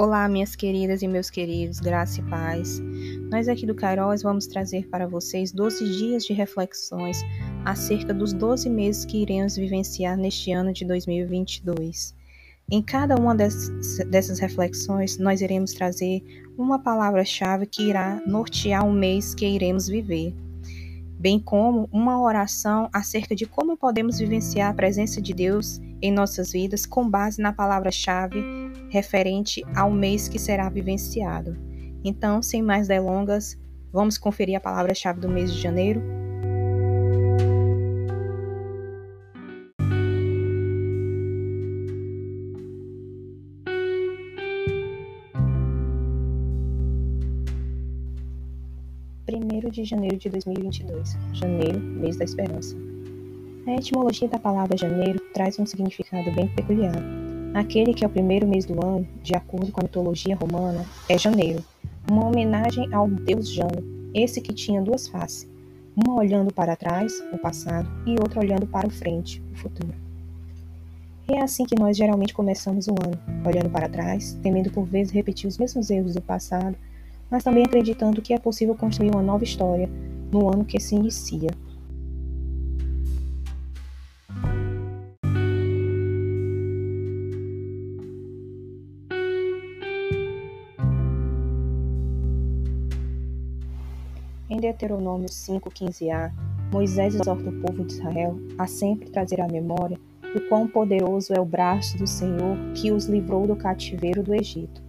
Olá, 0.00 0.26
minhas 0.30 0.56
queridas 0.56 1.02
e 1.02 1.06
meus 1.06 1.28
queridos, 1.28 1.78
graça 1.78 2.20
e 2.20 2.22
paz. 2.22 2.80
Nós 3.30 3.48
aqui 3.48 3.66
do 3.66 3.74
Cairóis 3.74 4.22
vamos 4.22 4.46
trazer 4.46 4.88
para 4.88 5.06
vocês 5.06 5.52
12 5.52 5.84
dias 5.90 6.24
de 6.24 6.32
reflexões 6.32 7.20
acerca 7.66 8.14
dos 8.14 8.32
12 8.32 8.70
meses 8.70 9.04
que 9.04 9.20
iremos 9.20 9.56
vivenciar 9.56 10.16
neste 10.16 10.52
ano 10.52 10.72
de 10.72 10.86
2022. 10.86 12.14
Em 12.70 12.80
cada 12.82 13.14
uma 13.14 13.36
dessas 13.36 14.38
reflexões, 14.38 15.18
nós 15.18 15.42
iremos 15.42 15.74
trazer 15.74 16.22
uma 16.56 16.78
palavra-chave 16.78 17.66
que 17.66 17.82
irá 17.82 18.22
nortear 18.26 18.88
o 18.88 18.92
mês 18.92 19.34
que 19.34 19.44
iremos 19.44 19.86
viver, 19.86 20.34
bem 21.20 21.38
como 21.38 21.86
uma 21.92 22.18
oração 22.18 22.88
acerca 22.94 23.36
de 23.36 23.44
como 23.44 23.76
podemos 23.76 24.18
vivenciar 24.18 24.70
a 24.70 24.74
presença 24.74 25.20
de 25.20 25.34
Deus 25.34 25.78
em 26.00 26.10
nossas 26.10 26.52
vidas 26.52 26.86
com 26.86 27.08
base 27.08 27.42
na 27.42 27.52
palavra-chave 27.52 28.42
referente 28.88 29.62
ao 29.76 29.90
mês 29.90 30.28
que 30.28 30.38
será 30.38 30.70
vivenciado. 30.70 31.54
Então, 32.02 32.40
sem 32.40 32.62
mais 32.62 32.88
delongas, 32.88 33.58
vamos 33.92 34.16
conferir 34.16 34.56
a 34.56 34.60
palavra-chave 34.60 35.20
do 35.20 35.28
mês 35.28 35.52
de 35.52 35.60
janeiro. 35.60 36.02
Primeiro 49.30 49.70
de 49.70 49.84
janeiro 49.84 50.16
de 50.16 50.28
2022. 50.28 51.16
Janeiro, 51.34 51.78
mês 51.78 52.16
da 52.16 52.24
esperança. 52.24 52.74
A 53.64 53.74
etimologia 53.76 54.26
da 54.26 54.40
palavra 54.40 54.76
janeiro 54.76 55.20
traz 55.32 55.56
um 55.56 55.64
significado 55.64 56.32
bem 56.32 56.48
peculiar 56.48 57.00
Aquele 57.54 57.94
que 57.94 58.04
é 58.04 58.08
o 58.08 58.10
primeiro 58.10 58.44
mês 58.44 58.66
do 58.66 58.84
ano, 58.84 59.06
de 59.22 59.36
acordo 59.36 59.70
com 59.70 59.80
a 59.80 59.84
mitologia 59.84 60.34
romana, 60.34 60.84
é 61.08 61.16
janeiro, 61.16 61.62
uma 62.10 62.26
homenagem 62.26 62.92
ao 62.92 63.06
deus 63.06 63.48
Jano, 63.48 64.10
esse 64.12 64.40
que 64.40 64.52
tinha 64.52 64.82
duas 64.82 65.06
faces, 65.06 65.48
uma 65.94 66.16
olhando 66.16 66.52
para 66.52 66.74
trás, 66.74 67.22
o 67.32 67.38
passado, 67.38 67.88
e 68.04 68.18
outra 68.18 68.40
olhando 68.40 68.66
para 68.66 68.88
o 68.88 68.90
frente, 68.90 69.40
o 69.52 69.56
futuro. 69.56 69.94
É 71.28 71.40
assim 71.40 71.64
que 71.64 71.78
nós 71.78 71.96
geralmente 71.96 72.34
começamos 72.34 72.88
o 72.88 72.96
ano, 73.00 73.16
olhando 73.46 73.70
para 73.70 73.88
trás, 73.88 74.36
temendo 74.42 74.72
por 74.72 74.86
vezes 74.86 75.12
repetir 75.12 75.46
os 75.46 75.56
mesmos 75.56 75.88
erros 75.88 76.14
do 76.14 76.20
passado, 76.20 76.76
mas 77.30 77.44
também 77.44 77.64
acreditando 77.64 78.20
que 78.20 78.34
é 78.34 78.38
possível 78.38 78.74
construir 78.74 79.10
uma 79.10 79.22
nova 79.22 79.44
história 79.44 79.88
no 80.32 80.52
ano 80.52 80.64
que 80.64 80.80
se 80.80 80.94
inicia. 80.94 81.50
Em 94.48 94.58
Deuteronômio 94.58 95.28
5,15a, 95.28 96.32
Moisés 96.72 97.14
exorta 97.14 97.48
o 97.48 97.60
povo 97.60 97.84
de 97.84 97.94
Israel 97.94 98.36
a 98.58 98.66
sempre 98.66 99.08
trazer 99.08 99.40
à 99.40 99.46
memória 99.46 99.98
o 100.34 100.40
quão 100.48 100.68
poderoso 100.68 101.32
é 101.32 101.40
o 101.40 101.44
braço 101.44 101.96
do 101.96 102.06
Senhor 102.06 102.56
que 102.74 102.92
os 102.92 103.06
livrou 103.06 103.46
do 103.46 103.56
cativeiro 103.56 104.22
do 104.22 104.34
Egito. 104.34 104.82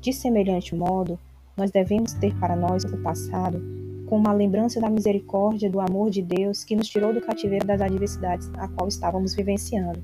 De 0.00 0.12
semelhante 0.12 0.74
modo, 0.74 1.18
nós 1.58 1.70
devemos 1.70 2.12
ter 2.14 2.34
para 2.38 2.54
nós 2.54 2.84
o 2.84 2.96
passado 2.98 3.60
como 4.06 4.22
uma 4.22 4.32
lembrança 4.32 4.80
da 4.80 4.88
misericórdia 4.88 5.68
do 5.68 5.80
amor 5.80 6.08
de 6.08 6.22
Deus 6.22 6.64
que 6.64 6.74
nos 6.74 6.88
tirou 6.88 7.12
do 7.12 7.20
cativeiro 7.20 7.66
das 7.66 7.80
adversidades 7.80 8.50
a 8.56 8.68
qual 8.68 8.88
estávamos 8.88 9.34
vivenciando. 9.34 10.02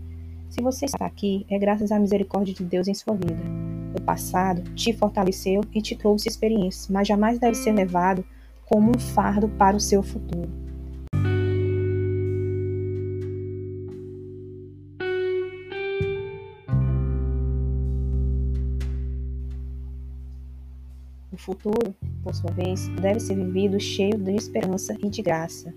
Se 0.51 0.61
você 0.61 0.85
está 0.85 1.07
aqui, 1.07 1.47
é 1.49 1.59
graças 1.59 1.91
à 1.91 1.99
misericórdia 1.99 2.53
de 2.53 2.65
Deus 2.65 2.87
em 2.87 2.95
sua 2.95 3.14
vida. 3.14 3.41
O 3.97 4.03
passado 4.03 4.63
te 4.75 4.93
fortaleceu 4.93 5.63
e 5.73 5.81
te 5.81 5.97
trouxe 5.97 6.29
experiências, 6.29 6.89
mas 6.89 7.09
jamais 7.09 7.39
deve 7.39 7.55
ser 7.55 7.73
levado 7.73 8.25
como 8.67 8.91
um 8.91 8.98
fardo 8.98 9.48
para 9.48 9.77
o 9.77 9.81
seu 9.81 10.03
futuro. 10.03 10.64
O 21.34 21.36
futuro, 21.36 21.92
por 22.22 22.33
sua 22.33 22.52
vez, 22.52 22.86
deve 23.00 23.18
ser 23.18 23.34
vivido 23.34 23.80
cheio 23.80 24.17
de 24.17 24.36
esperança 24.36 24.96
e 25.02 25.11
de 25.11 25.20
graça, 25.20 25.74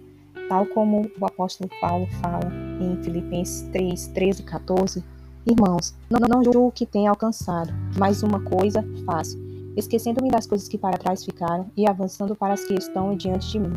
tal 0.48 0.68
como 0.68 1.10
o 1.20 1.26
apóstolo 1.26 1.68
Paulo 1.82 2.08
fala 2.22 2.52
em 2.80 3.02
Filipenses 3.02 3.68
3, 3.72 4.08
13 4.10 4.42
e 4.42 4.46
14. 4.46 5.04
Irmãos, 5.48 5.96
não, 6.08 6.20
não 6.20 6.44
julgo 6.44 6.72
que 6.72 6.86
tenha 6.86 7.10
alcançado, 7.10 7.74
mas 7.98 8.22
uma 8.22 8.40
coisa 8.40 8.86
faço 9.04 9.36
esquecendo-me 9.76 10.30
das 10.30 10.46
coisas 10.46 10.68
que 10.68 10.78
para 10.78 10.98
trás 10.98 11.26
ficaram 11.26 11.72
e 11.76 11.88
avançando 11.88 12.36
para 12.36 12.54
as 12.54 12.64
que 12.64 12.74
estão 12.76 13.16
diante 13.16 13.52
de 13.52 13.60
mim. 13.60 13.74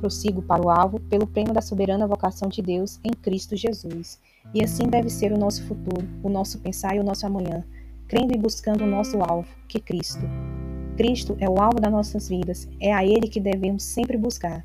Prossigo 0.00 0.42
para 0.42 0.62
o 0.62 0.70
alvo 0.70 1.00
pelo 1.00 1.26
prêmio 1.26 1.54
da 1.54 1.60
soberana 1.60 2.06
vocação 2.06 2.48
de 2.48 2.60
Deus 2.60 3.00
em 3.02 3.10
Cristo 3.10 3.56
Jesus. 3.56 4.18
E 4.52 4.62
assim 4.62 4.84
deve 4.84 5.08
ser 5.08 5.32
o 5.32 5.38
nosso 5.38 5.62
futuro, 5.64 6.06
o 6.22 6.28
nosso 6.28 6.58
pensar 6.58 6.94
e 6.96 7.00
o 7.00 7.04
nosso 7.04 7.26
amanhã, 7.26 7.64
crendo 8.08 8.34
e 8.34 8.38
buscando 8.38 8.84
o 8.84 8.86
nosso 8.86 9.22
alvo, 9.22 9.48
que 9.68 9.78
é 9.78 9.80
Cristo. 9.80 10.26
Cristo 10.96 11.36
é 11.40 11.48
o 11.48 11.60
alvo 11.60 11.80
das 11.80 11.92
nossas 11.92 12.28
vidas, 12.28 12.68
é 12.80 12.92
a 12.92 13.04
Ele 13.04 13.28
que 13.28 13.40
devemos 13.40 13.82
sempre 13.82 14.16
buscar. 14.16 14.64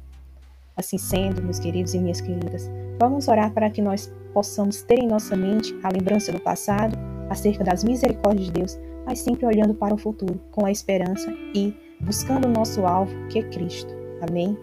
Assim 0.76 0.98
sendo, 0.98 1.42
meus 1.42 1.60
queridos 1.60 1.94
e 1.94 2.00
minhas 2.00 2.22
queridas, 2.22 2.70
vamos 3.00 3.28
orar 3.28 3.52
para 3.52 3.70
que 3.70 3.82
nós 3.82 4.12
possamos 4.34 4.84
ter 4.84 5.00
em 5.00 5.08
nossa 5.08 5.36
mente 5.36 5.76
a 5.84 5.90
lembrança 5.90 6.32
do 6.32 6.40
passado, 6.40 6.98
acerca 7.30 7.64
das 7.64 7.84
misericórdias 7.84 8.46
de 8.48 8.52
Deus, 8.52 8.80
mas 9.06 9.20
sempre 9.20 9.46
olhando 9.46 9.74
para 9.74 9.94
o 9.94 9.98
futuro 9.98 10.40
com 10.52 10.66
a 10.66 10.72
esperança 10.72 11.32
e 11.56 11.74
buscando 12.02 12.48
o 12.48 12.52
nosso 12.52 12.86
alvo, 12.86 13.14
que 13.28 13.40
é 13.40 13.44
Cristo. 13.44 13.94
Amém? 14.28 14.58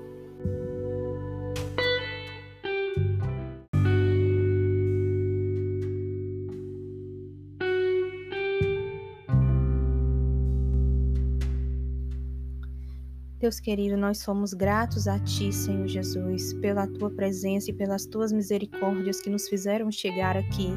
Deus 13.44 13.60
querido, 13.60 13.94
nós 13.94 14.21
somos 14.21 14.55
gratos 14.55 15.06
a 15.06 15.19
Ti, 15.19 15.53
Senhor 15.53 15.87
Jesus, 15.87 16.55
pela 16.55 16.87
Tua 16.87 17.10
presença 17.10 17.71
e 17.71 17.75
pelas 17.75 18.06
Tuas 18.06 18.32
misericórdias 18.32 19.21
que 19.21 19.28
nos 19.28 19.47
fizeram 19.47 19.93
chegar 19.93 20.34
aqui 20.34 20.71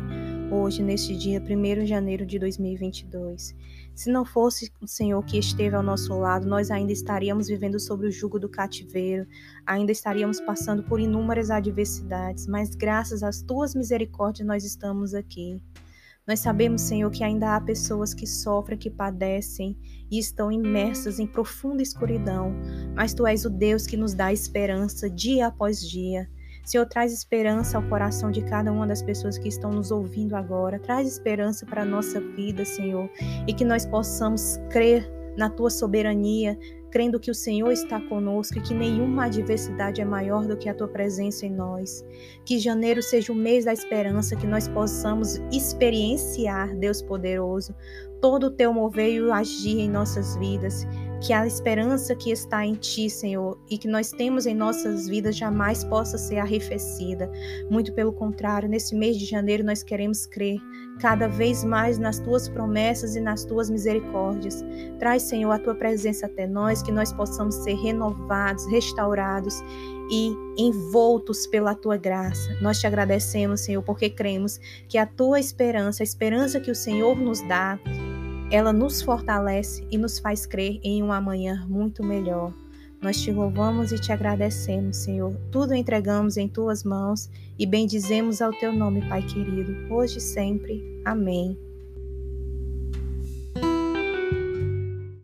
hoje, 0.51 0.83
neste 0.83 1.15
dia 1.15 1.39
1 1.41 1.83
de 1.83 1.85
janeiro 1.85 2.25
de 2.25 2.37
2022. 2.37 3.55
Se 3.95 4.11
não 4.11 4.25
fosse 4.25 4.69
o 4.81 4.85
Senhor 4.85 5.23
que 5.23 5.37
esteve 5.37 5.77
ao 5.77 5.81
nosso 5.81 6.13
lado, 6.19 6.45
nós 6.45 6.69
ainda 6.69 6.91
estaríamos 6.91 7.47
vivendo 7.47 7.79
sobre 7.79 8.05
o 8.05 8.11
jugo 8.11 8.37
do 8.37 8.49
cativeiro, 8.49 9.25
ainda 9.65 9.93
estaríamos 9.93 10.41
passando 10.41 10.83
por 10.83 10.99
inúmeras 10.99 11.49
adversidades, 11.49 12.47
mas 12.47 12.75
graças 12.75 13.23
às 13.23 13.41
tuas 13.41 13.73
misericórdias 13.75 14.45
nós 14.45 14.65
estamos 14.65 15.13
aqui. 15.13 15.61
Nós 16.27 16.41
sabemos, 16.41 16.81
Senhor, 16.81 17.09
que 17.09 17.23
ainda 17.23 17.55
há 17.55 17.61
pessoas 17.61 18.13
que 18.13 18.27
sofrem, 18.27 18.77
que 18.77 18.89
padecem 18.89 19.77
e 20.11 20.19
estão 20.19 20.51
imersas 20.51 21.19
em 21.19 21.25
profunda 21.25 21.81
escuridão, 21.81 22.53
mas 22.93 23.13
Tu 23.13 23.25
és 23.25 23.45
o 23.45 23.49
Deus 23.49 23.87
que 23.87 23.95
nos 23.95 24.13
dá 24.13 24.33
esperança 24.33 25.09
dia 25.09 25.47
após 25.47 25.79
dia. 25.79 26.29
Senhor, 26.65 26.85
traz 26.85 27.13
esperança 27.13 27.77
ao 27.77 27.83
coração 27.87 28.29
de 28.29 28.41
cada 28.41 28.73
uma 28.73 28.85
das 28.85 29.01
pessoas 29.01 29.37
que 29.37 29.47
estão 29.47 29.71
nos 29.71 29.89
ouvindo 29.89 30.35
agora. 30.35 30.79
Traz 30.79 31.07
esperança 31.07 31.65
para 31.65 31.83
a 31.83 31.85
nossa 31.85 32.19
vida, 32.19 32.65
Senhor, 32.65 33.09
e 33.47 33.53
que 33.53 33.63
nós 33.63 33.85
possamos 33.85 34.59
crer 34.69 35.09
na 35.37 35.49
tua 35.49 35.69
soberania, 35.69 36.59
crendo 36.91 37.19
que 37.19 37.31
o 37.31 37.35
Senhor 37.35 37.71
está 37.71 37.99
conosco 38.01 38.57
e 38.57 38.61
que 38.61 38.73
nenhuma 38.73 39.25
adversidade 39.25 40.01
é 40.01 40.05
maior 40.05 40.45
do 40.45 40.57
que 40.57 40.69
a 40.69 40.73
tua 40.73 40.87
presença 40.87 41.45
em 41.45 41.51
nós. 41.51 42.05
Que 42.45 42.59
janeiro 42.59 43.01
seja 43.01 43.31
o 43.31 43.35
mês 43.35 43.65
da 43.65 43.73
esperança, 43.73 44.35
que 44.35 44.47
nós 44.47 44.67
possamos 44.67 45.37
experienciar, 45.51 46.75
Deus 46.75 47.01
poderoso, 47.01 47.75
todo 48.21 48.47
o 48.47 48.51
teu 48.51 48.73
mover 48.73 49.09
e 49.09 49.31
agir 49.31 49.79
em 49.79 49.89
nossas 49.89 50.35
vidas 50.37 50.85
que 51.21 51.33
a 51.33 51.45
esperança 51.47 52.15
que 52.15 52.31
está 52.31 52.65
em 52.65 52.75
Ti, 52.75 53.09
Senhor, 53.09 53.57
e 53.69 53.77
que 53.77 53.87
nós 53.87 54.11
temos 54.11 54.45
em 54.45 54.53
nossas 54.53 55.07
vidas 55.07 55.35
jamais 55.35 55.83
possa 55.83 56.17
ser 56.17 56.37
arrefecida. 56.37 57.31
Muito 57.69 57.91
pelo 57.93 58.13
contrário, 58.13 58.69
nesse 58.69 58.95
mês 58.95 59.17
de 59.17 59.25
janeiro 59.25 59.63
nós 59.63 59.81
queremos 59.81 60.25
crer 60.25 60.59
cada 60.99 61.27
vez 61.27 61.63
mais 61.63 61.97
nas 61.97 62.19
Tuas 62.19 62.47
promessas 62.47 63.15
e 63.15 63.19
nas 63.19 63.43
Tuas 63.45 63.69
misericórdias. 63.69 64.63
Traz, 64.99 65.23
Senhor, 65.23 65.51
a 65.51 65.59
Tua 65.59 65.75
presença 65.75 66.27
até 66.27 66.45
nós, 66.45 66.81
que 66.81 66.91
nós 66.91 67.11
possamos 67.11 67.55
ser 67.55 67.75
renovados, 67.75 68.65
restaurados 68.67 69.63
e 70.09 70.33
envoltos 70.57 71.45
pela 71.47 71.75
tua 71.75 71.97
graça. 71.97 72.57
Nós 72.61 72.79
te 72.79 72.87
agradecemos, 72.87 73.61
Senhor, 73.61 73.83
porque 73.83 74.09
cremos 74.09 74.59
que 74.87 74.97
a 74.97 75.05
tua 75.05 75.39
esperança, 75.39 76.01
a 76.01 76.05
esperança 76.05 76.59
que 76.59 76.71
o 76.71 76.75
Senhor 76.75 77.17
nos 77.17 77.41
dá, 77.47 77.79
ela 78.49 78.71
nos 78.71 79.01
fortalece 79.01 79.85
e 79.91 79.97
nos 79.97 80.19
faz 80.19 80.45
crer 80.45 80.79
em 80.83 81.03
um 81.03 81.11
amanhã 81.11 81.65
muito 81.67 82.03
melhor. 82.03 82.53
Nós 83.01 83.21
te 83.21 83.31
louvamos 83.31 83.91
e 83.91 83.99
te 83.99 84.11
agradecemos, 84.11 84.97
Senhor. 84.97 85.35
Tudo 85.51 85.75
entregamos 85.75 86.37
em 86.37 86.47
tuas 86.47 86.83
mãos 86.83 87.29
e 87.59 87.65
bendizemos 87.65 88.41
ao 88.41 88.51
teu 88.51 88.73
nome, 88.73 89.07
Pai 89.07 89.21
querido, 89.21 89.93
hoje 89.93 90.17
e 90.17 90.21
sempre. 90.21 90.81
Amém. 91.05 91.66